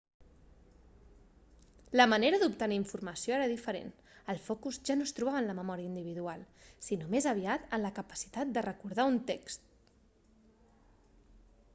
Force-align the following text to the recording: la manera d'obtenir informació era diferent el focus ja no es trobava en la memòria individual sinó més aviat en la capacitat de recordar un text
la 1.99 2.07
manera 2.13 2.39
d'obtenir 2.43 2.79
informació 2.81 3.35
era 3.35 3.49
diferent 3.51 3.91
el 4.35 4.41
focus 4.47 4.79
ja 4.89 4.97
no 5.01 5.07
es 5.09 5.13
trobava 5.19 5.43
en 5.43 5.51
la 5.51 5.57
memòria 5.59 5.91
individual 5.91 6.47
sinó 6.87 7.11
més 7.15 7.29
aviat 7.35 7.71
en 7.79 7.85
la 7.85 7.95
capacitat 8.01 8.57
de 8.57 8.67
recordar 8.71 9.07
un 9.13 9.21
text 9.31 9.71